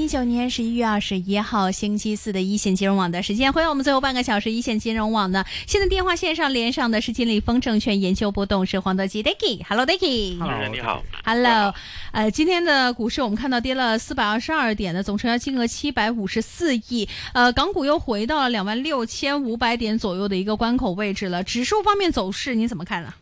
[0.00, 5.44] 一九年十一月二十一号星期四的一线金融网的时间，回到我们最后半个小时一线金融网呢。
[5.66, 11.74] 现在电话线上连上的是金利丰证券研究部董事黄德基 Dicky，Hello Dicky，Hello 你好 Hello，
[12.12, 21.44] 呃，今天的股市我们看到跌了四百二十二点的总成交金额七百五十四亿，呃，港股又回到了两万六千五百点左右的一个关口位置了。
[21.44, 23.12] 指数方面走势你怎么看呢？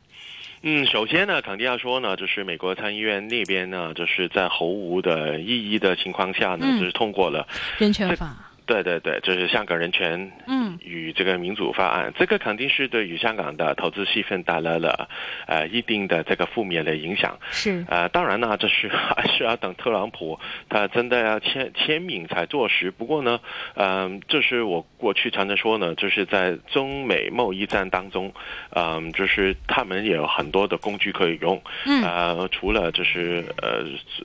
[0.70, 6.78] 嗯，首先呢，肯定要说呢，就是美国参议院那边呢，就是在毫无的异议的情况下呢，嗯。
[6.78, 8.36] 就是通过了，人权法，
[8.68, 15.08] 对对对，就是香港人权嗯与这个民主法案，这个肯定是对于香港的投资气氛带来了
[15.46, 17.38] 呃一定的这个负面的影响。
[17.50, 22.90] 是，呃，当然呢，这是 还是要等特朗普他真的要签签名才坐实。
[22.90, 23.40] 不过呢，
[23.74, 28.30] 嗯、这是我过去常常说呢，就是在中美贸易战当中，
[28.76, 31.58] 嗯、就是他们也有很多的工具可以用。
[31.86, 33.82] 嗯呃，除了就是呃，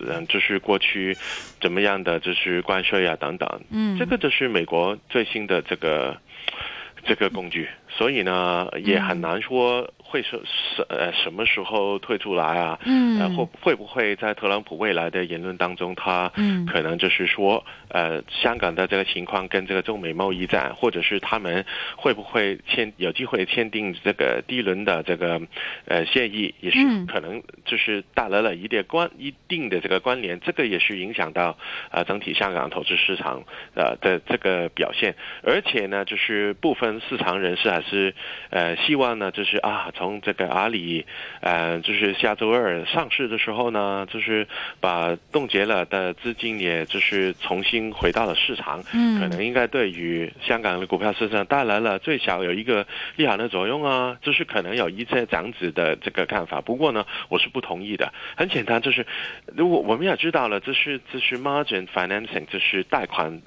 [0.09, 1.15] 嗯就是过去
[1.61, 6.17] 怎么样的就是关税啊等等，嗯，这个就是是美国最新的这个
[7.05, 10.39] 这个工具，所以呢也很难说会是
[10.75, 12.79] 什呃什么时候退出来啊？
[12.85, 13.19] 嗯。
[13.19, 16.67] 呃会会不会在特朗普未来的言论当中，他嗯。
[16.67, 21.65] 可能就是说呃香港的这个情况跟这个中美贸易战，或者是他们
[21.97, 25.41] 会不会签有机会签订这个第一轮的这个
[25.87, 27.07] 呃协议，也是嗯。
[27.07, 31.57] 可能就是带来了一点关一定的这个关联，这个也是影响到
[31.89, 38.13] 呃整体香港投资市场呃的这个表现，而且呢，就是部分市场人士还是
[38.51, 41.05] 呃希望呢，就是啊从这个阿里
[41.41, 44.47] 呃就是下周二上市的时候呢，就是
[44.79, 56.61] 把冻结了的资金，也就是重新回到了市场，嗯可能应该对于香港的股票市场带来了最少有一个利好的作用啊，就是可能有一些这样子的这个看法。
[56.61, 58.13] 不过呢，我是不同意的。
[58.35, 59.05] 很简单，就是
[59.55, 63.41] 如果我们也知道了，这是这是 margin financing，这是贷款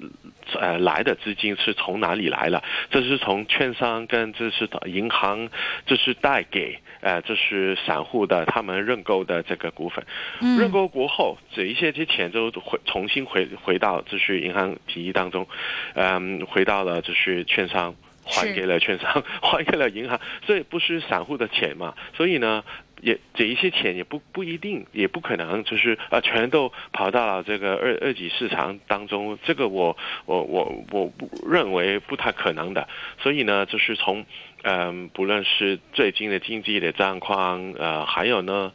[0.59, 2.63] 呃来的资金是从哪里来了？
[2.89, 5.49] 这是从券商跟这是银行，
[5.85, 10.05] 这是贷给呃这是散户的他们认购的这个股份。
[10.41, 15.47] 嗯认购过后，这一些这钱就回重新回回到就是银行体系当中，
[15.93, 17.95] 嗯，回到了就是券商。
[18.29, 21.95] 还给了券商， 还给了银行，所以不是散户的钱嘛？
[22.13, 22.61] 所以呢，
[22.99, 32.89] 也这一些钱也不不一定，也不可能就是呃全都跑到了这个二二级市场当中，这个我我我我不认为不太可能的。
[33.17, 34.25] 所以呢，就是从
[34.69, 38.73] 嗯、不论是最近的经济的状况，呃，还有呢，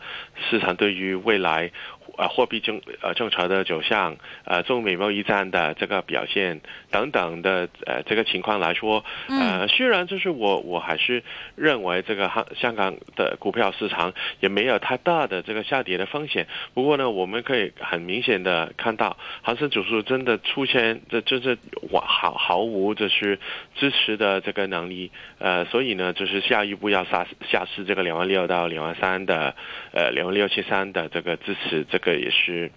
[0.49, 1.71] 市场对于未来
[2.17, 11.23] 呃货币政呃政策的走向，呃中美贸易战的这个表现等等的呃这个情况来说，呃虽然就是我我还是
[11.57, 21.59] 认为这个香香港的股票市场也没有太大的这个下跌的风险，不过呢，我们可以很明显的看到恒生指数真的出现这这是
[21.93, 23.39] 毫毫无就是
[23.77, 29.55] 支持的这个能力，呃，所以呢，就是下一步要下下试这个两万六到两万三的
[29.93, 32.71] 呃两万六七三的这个支持，这个也是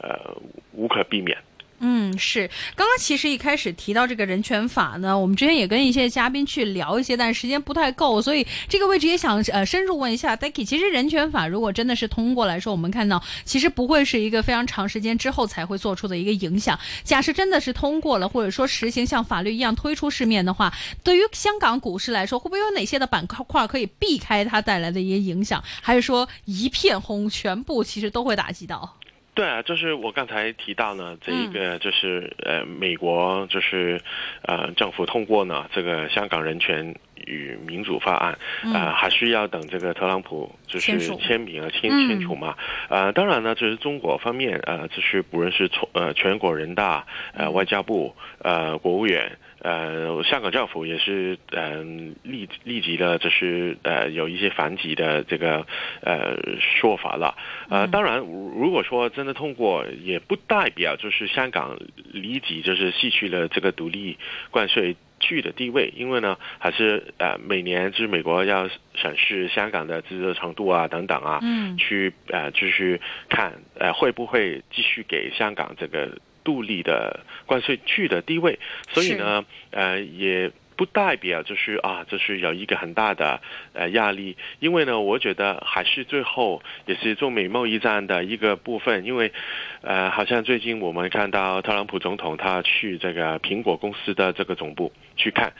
[0.00, 0.36] 呃
[0.72, 1.38] 无可避免。
[1.78, 2.48] 嗯，是。
[2.74, 10.64] 刚刚其实一开始提到这个人权法呢，我们之前也跟一些嘉宾去聊一些，但是时间不太够，所以这个位置也想呃深入问一下 Dicky。
[10.64, 16.78] 其实人权法如果真的是通过来说，我们看到其实不会是一个非常长时间之后才会做出的一个影响。
[17.04, 20.72] 假设真的是通过了，或者说实行像法律一样推出市面的话，
[21.04, 25.62] 对于香港股市来说，会不会有哪些的板块可以避开它带来的一些影响？
[25.82, 28.96] 还是说一片红，全部其实都会打击到？
[29.36, 34.00] 对啊，就是我刚才提到呢，这一个就是、呃，美国就是
[34.40, 38.38] 呃政府通过呢这个香港人权与民主法案，
[38.72, 42.56] 呃，还需要等这个特朗普就是签名啊签嗯签署嘛。
[42.88, 49.36] 呃，当然呢，就是中国方面呃，就是不论是从呃全国人大、呃外交部、呃国务院。
[49.62, 55.66] 呃，香港政府也是嗯、立立即的，就是呃有一些反击的这个
[56.02, 57.34] 呃说法了。
[57.68, 61.76] 呃，当然，如果说真的通过，也不代表就是香港
[62.12, 64.18] 立即就是失去了这个独立
[64.50, 71.76] 关税区的地位，因为呢，还是呃每年就是美国要审视香港的自治程度啊等等啊，嗯。
[71.78, 78.58] 去呃就是看呃会不会继续给香港这个独立的关税区的地位，
[78.90, 83.40] 所以呢，呃也不代表就是啊，就是有一个很大的
[83.72, 89.32] 呃压力，因为呢，我觉得还是最后也是中美贸易战的一个部分，因为
[89.80, 95.54] 呃，好像最近我们看到特朗普总统他去这个苹果公司的这个总部去看，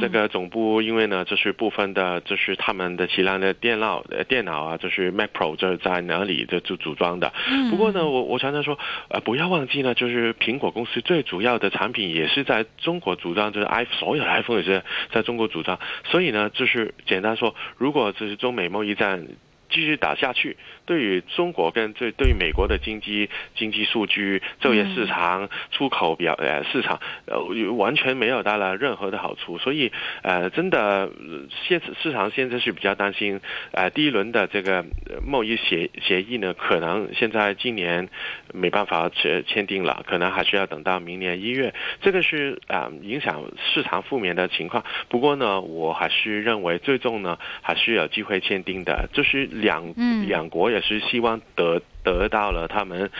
[0.00, 7.32] 这个总部因为呢，就是部分的，就是他们的其他的电脑呃电脑啊，就是 Mac Pro 就是在哪里就就组装的。
[7.70, 8.78] 不过呢，我我常常说
[9.08, 14.59] 呃，不要忘记呢，就是苹果公司最主要的产品也是在中国组装，就是 i 所有的 iPhone。
[14.62, 19.26] 是在中国主张，所以呢，就是简单说，如果这是中美贸易战
[19.70, 20.56] 继续打下去。
[20.84, 27.40] 对于中国跟对对于美国的经济经济数据、就业市场、出口表呃市场呃
[27.74, 31.08] 完全没有带来任何的好处，所以呃真的
[31.68, 33.40] 现市场现在是比较担心
[33.70, 34.84] 呃第一轮的这个
[35.24, 38.08] 贸易协协议呢，可能现在今年
[38.52, 44.84] 没办法签签订了，可能还需要等到明年一月，这个是啊影响市场负面的情况。
[45.08, 49.94] 不过呢，我还是认为最终呢还是有机会签订的，就是两
[50.26, 50.80] 两国也。
[50.80, 53.10] 是希望得得到了他们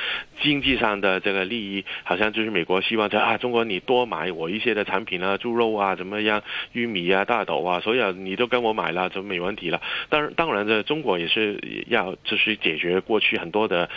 [0.41, 6.43] 经济上的这个利益，好像就是美国希望说啊，中国你多买我一些的产品啊，猪肉啊怎么样，
[6.73, 9.81] 玉米啊、大豆啊，所有你都跟我买了，就没问题了。
[10.09, 13.89] 当然，当然这，中国也是要就是解决过去很多的。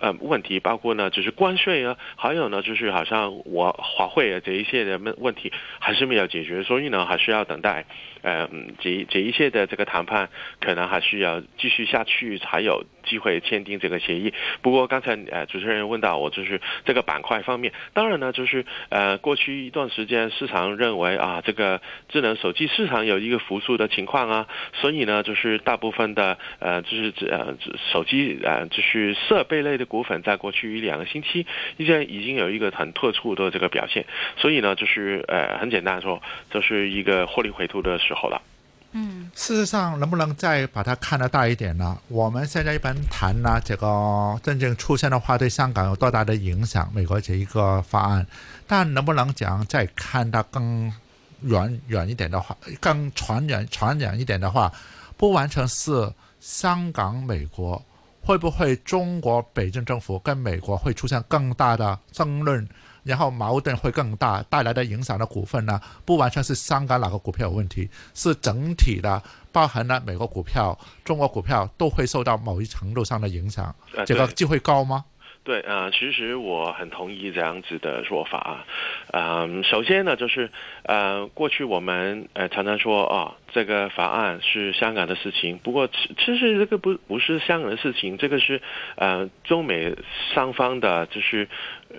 [0.00, 7.84] 呃，问题包括呢，就是关税啊，还有呢，就是好像我华汇啊这一些的问问题还是没有解决，所以呢，还需要等待，
[8.22, 8.48] 呃，
[8.80, 10.28] 这这一些的这个谈判
[10.60, 14.34] 可能还需要继续下去才有机会签订这个协议。
[14.60, 27.56] 不过刚才呃主持人问到我，就是这个板块方面，当然呢，就是呃过去一段时间市场认为啊，这个智能手机市场有一个复苏的情况啊，所以呢，就是大部分的呃就是呃
[27.92, 29.84] 手机呃就是设备类的。
[29.84, 31.46] 股份在过去一两个星期，
[31.76, 34.06] 现在已经有一个很特殊的这个表现，
[34.38, 38.53] 所以呢，就是呃，很简单说，就是一个获利回吐的时候了。
[38.96, 41.98] 嗯，事实上，能不能再把它看得大一点呢？
[42.06, 46.88] 我们现在一般谈呢，这个真正出现的话，对香港有多大的影响？
[46.94, 48.24] 美国这一个法案，
[48.68, 50.92] 但能不能讲再看得更
[51.40, 54.72] 远远一点的话，更传远传远一点的话，
[55.16, 57.82] 不完全是香港美国。
[58.26, 62.66] 会不会中国北京政府跟美国会出现更大的争论，
[63.04, 65.80] 然后矛盾会更大，带来的影响的股份呢？
[66.04, 69.22] 不完全是香港哪个股票有问题，是整体的，
[69.52, 73.72] 包含了美国股票、中国股票都会受到某一程度上的影响。
[74.04, 75.04] 这个机会高吗？
[75.44, 78.66] 对啊，其实我很同意这样子的说法啊。
[79.12, 80.48] 嗯，首先呢，就是
[80.84, 85.58] 呃，过去我们呃常常说啊，这个法案是香港的事情。
[85.58, 88.62] 不过其实这个不不是香港的事情，这个是
[88.96, 89.94] 呃中美
[90.32, 91.46] 双方的，就是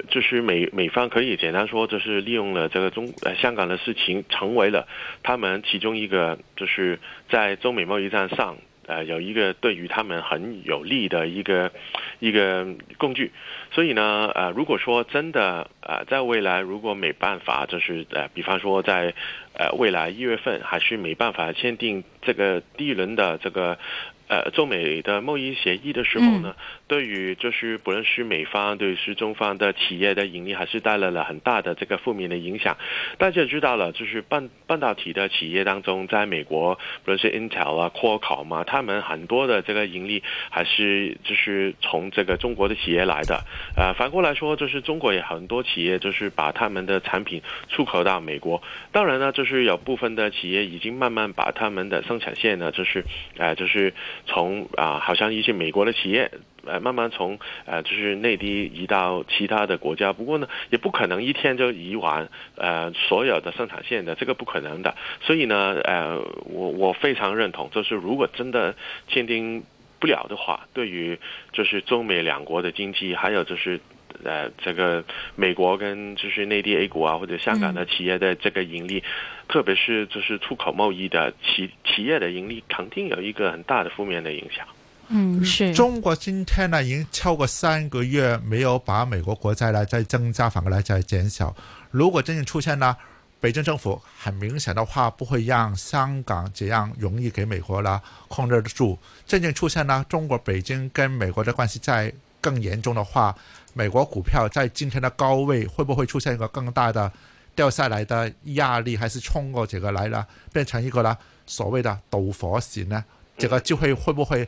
[0.10, 4.88] 就是美美方可以简单说，就是利用了这个中呃香港的事情，成为了
[5.22, 7.00] 他们其中一个，就是
[7.30, 8.58] 在中美贸易战上。
[8.88, 11.72] 呃，有一个对于他们很有利的一个
[12.20, 12.68] 一个
[12.98, 13.32] 工具，
[13.72, 19.14] 所以呢，呃，如果说真的呃，在未来如果没办法，就是呃，比方说在
[19.54, 23.78] 呃未来一月份还是没办法签订这个第一轮的这个。
[24.28, 26.56] 呃，中美的贸易协议的时候呢，
[26.88, 32.76] 对于就是不论是美方，对于是中方的企业的盈利，还是带来了很大的这个负面的影响。
[33.20, 43.44] 大家也知道了，就是半半导体的企业当中，在美国，不论是 Intel 啊、Qualcomm 嘛，他们很多的这个盈利还是就是从这个中国的企业来的。
[43.78, 48.64] 呃，反过来说，就是中国也很多企业就是把他们的产品出口到美国。
[48.92, 53.06] 当然呢，就是有部分的企业已经慢慢把他们的生产线呢，就是
[53.38, 53.94] 呃，就是。
[54.26, 56.32] 从啊，好像一些美国的企业，
[56.66, 60.14] 呃，慢慢从呃，就是内地移到其他的国家。
[60.14, 64.96] 不过呢，也不可能一天就移完呃所有的生产线的，这个不可能的。
[65.22, 68.76] 所以呢，呃，我我非常认同，就是如果真的
[69.08, 69.64] 签订
[70.00, 71.20] 不了的话，对于
[71.52, 73.80] 就是中美两国的经济，还有就是。
[74.24, 75.04] 呃，这个
[75.36, 79.04] 美国跟就是内地 A 股啊，或者香港的企业的这个盈利，
[79.48, 84.66] 特别是就是出口贸易的企企业的盈利，肯定有一个很大的负面的影响。
[85.10, 85.74] 嗯，是。
[85.74, 91.56] 中国今天呢，已经超过三个月没有把美国国债呢再增加，反过来再减少。
[91.92, 92.96] 如果真正出现呢，
[93.40, 98.98] 北京政府很明显的话，不会让香港这样容易给美国呢控制得住。
[99.26, 102.12] 真正出现呢，中国北京跟美国的关系再
[102.42, 103.36] 更严重的话。
[103.78, 107.12] 美国股票在今天的高位会不会出现一个更大的
[107.56, 113.04] 掉下来的压力，还是冲过这个来了，变成一个呢所谓的导火线呢？
[113.38, 114.48] 这个就会会不会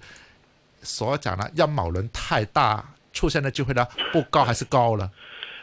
[0.83, 5.09] 所讲的阴谋论太大，出现的机会呢不高还是高了？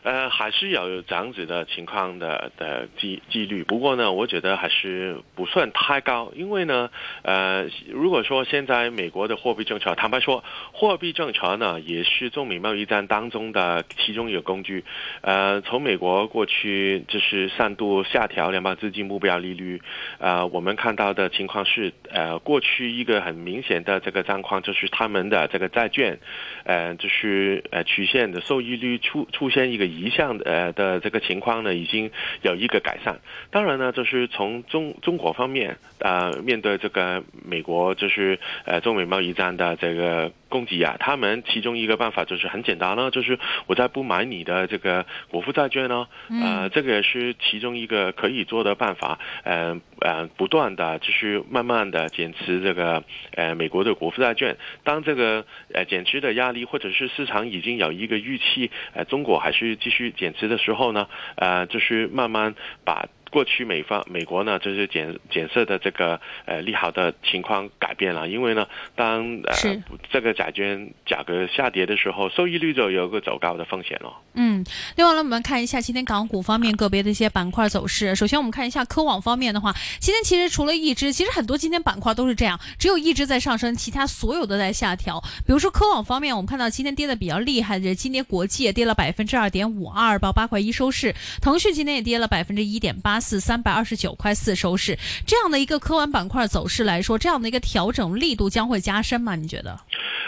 [0.04, 6.90] 呃，还是有这样子的情况的的几几率，不过呢，我觉得还是不算太高，因为呢，
[7.22, 10.44] 呃，如果说现在美国的货币政策，坦白说，
[10.74, 14.84] 货币政策呢也是中美贸易战当中的其中一个工具。
[15.22, 19.80] 呃，从美国过去就是三度下调联邦资金目标利率，
[20.18, 26.18] 呃，我们看到的情况是，呃，过去一个很明显的这个状况就是他们的这个债券，
[26.64, 29.93] 呃，就是呃曲线的收益率出出现一个。
[30.00, 32.10] 一项呃的这个情况呢，已经
[32.42, 33.20] 有一个改善。
[33.50, 49.18] 当然呢，就是从中中国方面啊，面对这个美国就是呃中美贸易战的这个攻击啊，他们其中一个办法就是很简单呢，就是我再不买你的这个国富债券呢，呃，这个也是其中一个可以做的办法。
[49.44, 53.02] 嗯呃，呃不断的就是慢慢的减持这个
[53.34, 54.56] 呃美国的国富债券。
[54.84, 59.64] 当这个呃减持的压力或者是市场已经有一个预期，呃，中国还是。
[59.84, 63.08] 继续减持的时候呢，呃，就是慢慢把。
[63.34, 68.64] 过去美方美国呢，就是检检测的这个呃利好的情况改变了，因为呢，
[68.94, 74.12] 当呃这个债券价格下跌的时候，收益率就有个走高的风险了。
[74.34, 74.64] 嗯，
[74.94, 78.14] 另外呢，我们看一下今天港股方面个别的一些板块走势。
[78.14, 85.20] 首先，我们看一下科网方面的话，今天其实除了一只，其实很多今天板块都是这样，只有一只在上升，其他所有的在下调。
[85.44, 91.12] 比如说科网方面，我们看到今天跌的比较厉害的，今天国际也跌了百分之二点五二，报八块一收市。
[91.42, 93.23] 腾讯今天也跌了百分之一点八。
[93.24, 99.34] 四三百二十九块四收市，这样的一个科网板块走势来说，这样的一个调整力度将会加深吗？
[99.34, 99.80] 你觉得？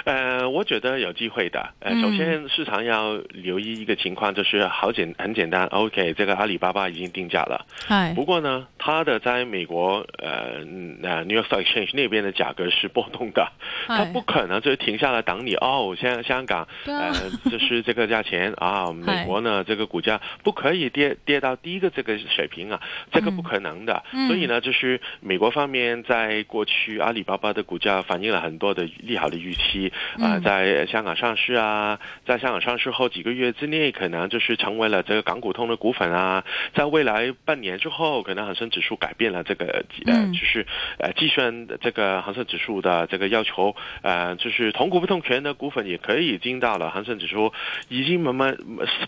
[0.06, 1.68] 呃，我觉得有机会的。
[1.80, 5.66] 呃，首先市场要留意一个情况，就是好简很简单。
[5.66, 7.66] OK，这个阿里巴巴已经定价了。
[7.88, 8.14] 哎。
[8.16, 10.64] 不过呢，它的在美国呃
[11.02, 13.46] 呃 New York Stock Exchange 那边的价格是波动的，
[13.86, 15.94] 它不可能就是停下来等你哦。
[16.00, 17.12] 香香港呃
[17.50, 22.80] 就是这个价钱啊， 美国呢这个股价不可以跌跌到第一个这个水平啊。
[23.12, 40.66] 这个不可能的，所以呢，就是美国方面在过去阿里巴巴的股价反映了很多的利好的预期啊，在香港上市啊，在香港上市后几个月之内，可能就是成为了这个港股通的股份啊，在未来半年之后，可能恒生指数改变了这个呃，就是
[40.98, 47.52] 呃计算这个恒生指数的这个要求，呃，就是同股不同权的股份也可以进到了恒生指数，
[47.88, 48.58] 已经慢慢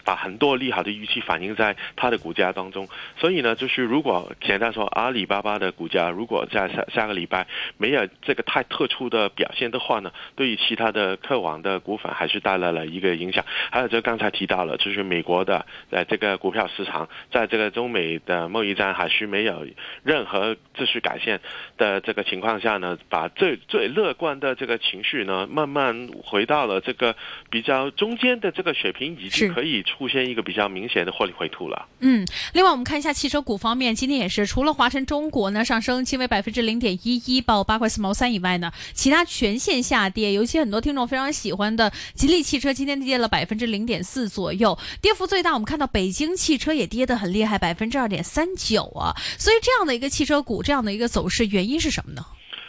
[0.04, 3.48] 把很多利好的预期反映在它的股价当中，所以呢。
[3.58, 7.46] 就是是如果简单说，阿里巴巴的股价如果在下下个礼拜
[7.76, 13.44] 没有这个太特殊的表现的话呢，对于其他的客网的股份还是带来了一个影响。
[13.70, 19.66] 还有就刚才提到了，就是美国的呃这个股票市场，在这个中美的贸易战还是没有
[20.02, 21.40] 任何秩序改善
[21.76, 27.16] 的这个情况下呢，把最最乐观的这个情绪呢，慢慢回到了这个
[27.50, 31.88] 比较中间的这个水平，已经可以出现一个比较明显的获利回吐了。
[32.00, 33.38] 嗯，另外我们看一下汽车。
[33.48, 40.34] 股方面，今天也是除了华晨中国呢上升，轻微百分之零点一一，报八块四毛三以外呢，其他全线下跌。
[40.34, 45.54] 尤其很多听众非常喜欢的吉利汽车，今天跌了百分之零点四左右，跌幅最大。
[45.54, 49.16] 我们看到北京汽车也跌得很厉害，百分之二点三九啊。
[49.38, 52.26] 所以这样的一个汽车股，这样的一个走势，原因是什么呢？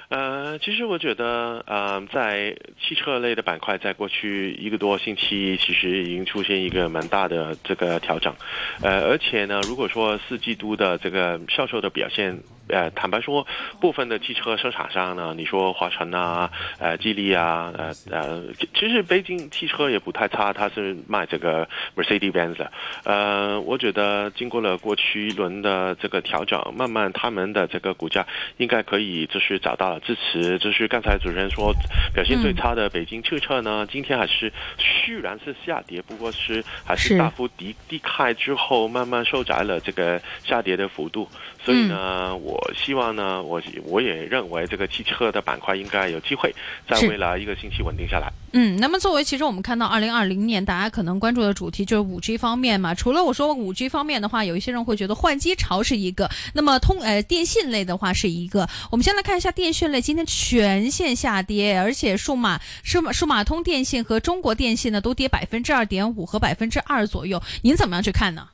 [0.10, 8.34] 呃，其实我觉得，呃，在汽车类的板块，在过去一个多星期，其实已经出现一个蛮大的这个调整，
[8.82, 12.40] 呃，而且呢，如果说四季度的这个销售的表现。
[12.72, 13.48] 呃，坦白说，
[13.82, 18.44] 部分的汽车生产商呢，你说华晨啊，呃，吉利啊，呃呃，
[18.76, 22.72] 其实北京汽车也不太差，它是卖这个 Mercedes-Benz 的。
[23.06, 30.58] 呃，我觉得经过了过去一轮的这个调整，慢慢他们的这个股价应该可以就是找到了支持。
[30.60, 31.74] 就是刚才主持人说
[32.14, 41.30] 表现最差的北京汽车呢，今天还是虽然是下跌，不过是还是大幅低低开之后，慢慢收窄了这个下跌的幅度。
[41.70, 42.60] 所以呢，我。
[42.76, 46.54] 希望呢，我我也认为这个汽车的板块应该有机会
[46.88, 48.32] 在未来一个星期稳定下来。
[48.54, 52.96] 嗯，那么作为其实我们看到二零二零年大家可能关注的主题就是五 G 方面嘛。
[52.96, 58.68] 除了我说五 G 方面的话，有一些人会觉得换机潮是一个，那么通呃电信类的话是一个。
[58.90, 67.42] 我们先来看一下电讯类，今天全线下跌，而且数码数码数码通电信和中国电信呢都跌百分之二点五和百分之二左右。
[67.62, 68.48] 您怎么样去看呢？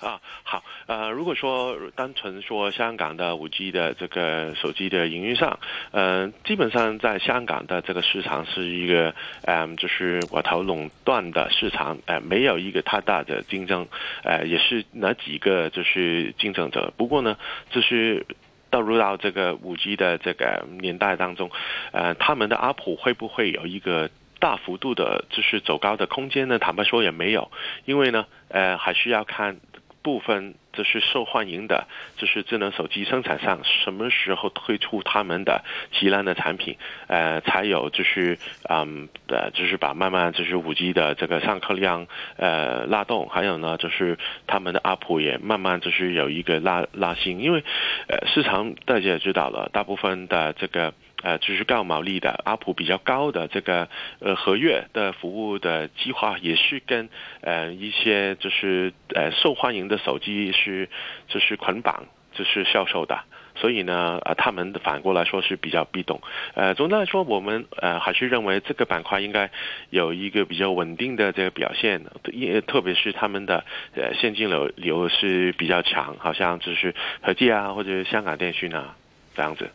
[0.00, 5.58] 啊，好，呃，如果说单纯说香港的五 G 的这个手机的营运上，
[5.90, 13.86] 呃，基本上在香港的这个市场是一个，嗯，就是寡头垄断的市场，呃，没有一个太大的竞争，
[14.24, 16.92] 呃，也是那几个就是竞争者。
[16.96, 17.36] 不过呢，
[17.70, 18.26] 就是
[18.70, 21.50] 到入到这个五 G 的这个年代当中，
[21.92, 24.08] 呃，他们的阿普会不会有一个？
[24.40, 27.50] 大幅度的就是走高的空间呢，坦白说也没有，
[27.84, 29.58] 因为呢，呃，还是要看
[30.02, 36.76] 部分就是受欢迎的，就是智能手机生产商什么时候推出他们的旗舰的产品，
[37.06, 38.38] 呃，才有就是
[38.68, 47.62] 嗯呃，就是把慢慢就是五 G 的这个上课量呃拉动，还有呢就是他们的 UP 也慢慢就是有一个拉拉新，因为
[48.08, 50.94] 呃市场大家也知道了，大部分的这个。
[51.22, 53.88] 呃，就是高毛利的阿普比较高的这个
[54.20, 57.08] 呃合约的服务的计划，也是跟
[57.40, 60.88] 呃一些就是呃受欢迎的手机是
[61.28, 63.18] 就是捆绑就是销售的，
[63.56, 66.20] 所以呢呃他们反过来说是比较被动。
[66.54, 69.50] 呃，总的来说，我们呃还是认为这个板块应该
[69.90, 78.96] 有一个比较稳定的这个表现，也特别是他们的呃现金流流是比较强，好像就是和记啊或者香港电讯啊
[79.34, 79.70] 这样子。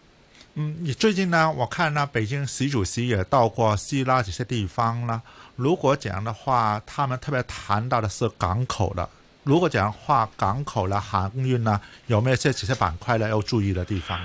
[0.58, 1.52] 嗯，你最近呢？
[1.52, 5.22] 我看呢，北京习主席也到过希腊这些地方呢。
[5.58, 9.10] 如果讲的话，他们特别谈到的是港口的。
[9.44, 14.18] 如果讲话，港口的航运呢，有没有这这些板块呢要注意的地方？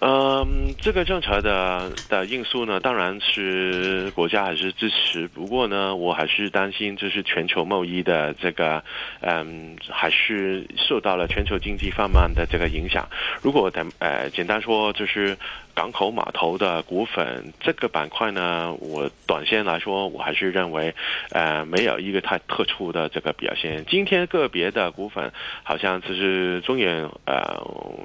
[0.00, 5.26] 嗯，这个政策的的因素呢，当然是国家还是支持。
[5.28, 8.82] 不过呢，我还是担心，就是全球贸易的这个，
[9.20, 13.08] 嗯，还是受到了全球经济放慢的这个影响。
[13.40, 15.36] 如果等呃，简单说就是。
[15.74, 20.94] 港口码头的股份这个板块呢，我短线来说，我还是认为，
[21.30, 23.84] 呃，没有一个太特殊的这个表现。
[23.86, 27.60] 今天个别的股份好像就是中远，呃，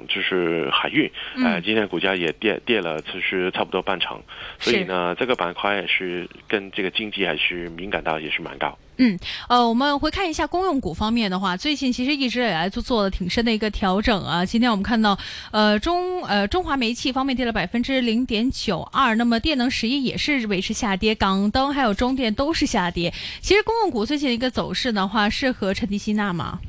[0.08, 1.10] 就是海运，
[1.44, 4.20] 呃，今天股价也跌跌了，其实差不多半成。
[4.58, 8.76] 所以呢，这个板块也是跟这个经济还是敏感到也是蛮高。
[9.02, 14.44] 嗯，呃，我们回看一下公用股方面的话，最近其实一直以来都做了挺深的一个调整啊。
[14.44, 15.18] 今天我们看到，
[15.52, 23.10] 呃，中呃中华煤气方面跌了百分之零点九二，那么电能十一也是维持下跌，港灯还有中电都是下跌。
[23.40, 26.60] 其实公用股最近的一个走势的话，适合沉底吸纳吗？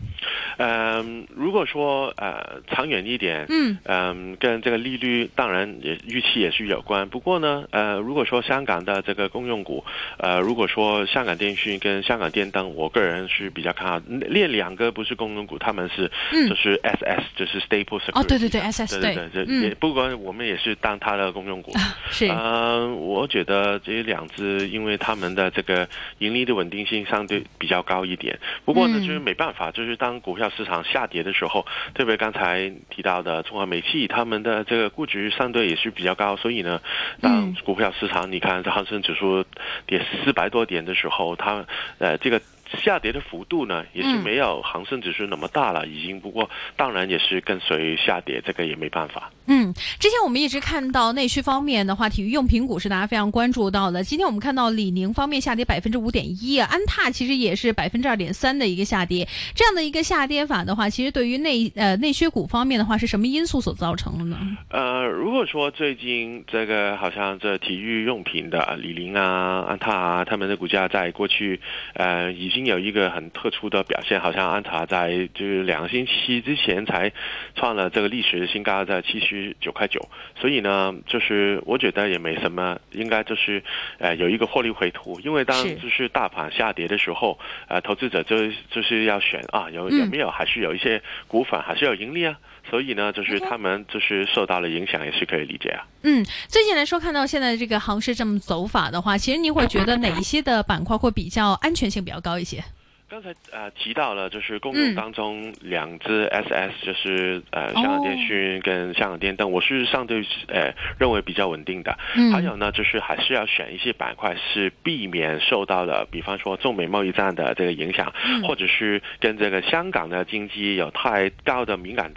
[0.57, 7.07] 嗯，如果说呃长远一点，嗯，嗯，跟这个利率当然也预期也是有关。
[7.09, 9.83] 不过呢，呃，如果说香港的这个公用股，
[10.17, 14.01] 呃，如果说香港电讯跟香港电灯，我个人是比较看好。
[14.07, 16.11] 列两个不是公用股，他们是
[16.49, 18.19] 就是 S S，就是 Staple Security。
[18.19, 21.71] 哦，对对对，S S 对对对，也不管我们也是当它的公用股。
[22.09, 22.27] 是。
[22.27, 25.87] 嗯，我觉得这两只，因为他们的这个
[26.19, 28.37] 盈利的稳定性相对比较高一点。
[28.65, 30.40] 不过呢，就是没办法，就是当股票。
[30.49, 36.81] 市场下跌的时候，特别刚才提到的中华煤气，他们的这个估值相对也是比较高，所以呢，
[37.21, 39.45] 当股票市场你看恒生指数
[39.85, 41.65] 跌四百多点的时候，它
[41.99, 42.41] 呃这个。
[42.77, 46.21] 下跌的幅度呢，也是没有恒生指数那么大了，已经。
[46.21, 49.29] 不过当然也是跟随下跌，这个也没办法。
[49.47, 54.03] 嗯，之前我们一直看到内需方面的话，体育用品股是大家非常关注到的。
[54.03, 59.27] 今天我们看到李宁方面下跌百分之五点一，安踏其实也是百分之二点三的一个下跌。
[59.53, 64.37] 这样的一个下跌法的话，其实对于内呃内需股方面的话，是什么因素所造成的呢？
[64.69, 71.59] 呃，如果说最近这个好像这体育用品的李宁啊、安踏啊，他们的股价在过去
[71.95, 72.61] 呃已经。
[72.61, 77.11] 有一个很特殊的表现，好像安踏在就是两个星期之前才
[77.55, 79.99] 创了这个历史新高，在七十九块九。
[80.39, 83.63] 所以呢，就是我觉得也没什么，应该就是
[83.99, 85.19] 呃有一个获利回吐。
[85.21, 88.35] 因为当就是大盘下跌的时候，呃，投资者就
[88.69, 92.37] 就是要选啊，有有没有还是有一些股份还是有盈利啊。
[92.69, 95.85] 所以呢，就是他们就是受到了影响，也是可以理解啊。
[96.03, 102.63] 嗯，最近来说，看到现在这个行市这么走法的话，其实你会觉得哪一些的板块会比较安全性比较高一些？
[103.11, 111.97] 刚才呃提到了，就是公用当中两只 SS，就是呃香港电讯跟香港电灯，我是相对呃认为比较稳定的。
[112.31, 118.13] 还有呢，就是还是要选一些板块是避免受到了，比方说中美贸易战的这个影响，
[118.47, 122.13] 或者是跟这个香港的经济有太高的敏感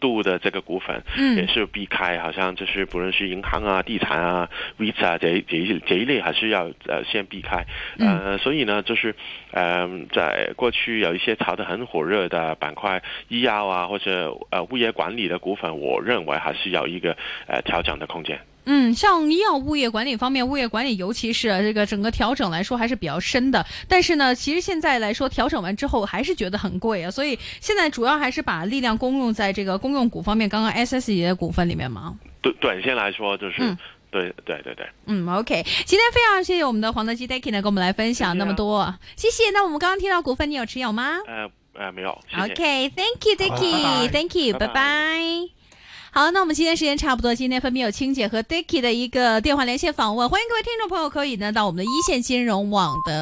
[0.00, 1.00] 度的这个股份，
[1.36, 2.18] 也是避开。
[2.18, 7.64] 好像就是不论是银行啊、地产啊、visa 这这一这一类，还是要呃先避开。
[8.00, 9.14] 呃，所以呢，就是
[9.52, 10.23] 嗯在。
[10.24, 18.40] 在过去有一些炒得很火热的板块，医药啊或者呃物业管理的股份，我认为还是有一个呃调整的空间。
[18.66, 23.66] 嗯，像医药物业管理方面，物业管理尤其是这个整个调整来说还是比较深的。
[23.86, 32.16] 但是呢，其实现在来说调整完之后还是觉得很贵啊，所以现在主要还是把力量公用在这个公用股方面，刚刚 S S 的股份里面吗？
[32.40, 33.76] 短短线来说就是。
[34.22, 39.50] 对对对对，嗯，OK，今天非常谢谢我们的黄德基 Dicky 呢，跟我们来分享那么多，谢谢。
[39.50, 41.18] 那我们刚刚听到股份，你有持有吗？
[41.26, 42.10] 呃呃，没有。
[42.38, 45.20] OK，Thank you Dicky，Thank you，拜拜。
[46.12, 53.12] 好，那我们今天时间差不多，今天分别有青姐和 Dicky 的一个电话连线访问，欢迎各位听众朋友可以呢到我们的一线金融网的。